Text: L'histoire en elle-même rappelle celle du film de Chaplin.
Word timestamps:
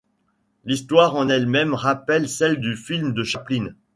L'histoire 0.65 1.15
en 1.15 1.29
elle-même 1.29 1.75
rappelle 1.75 2.27
celle 2.27 2.59
du 2.59 2.75
film 2.75 3.13
de 3.13 3.21
Chaplin. 3.23 3.75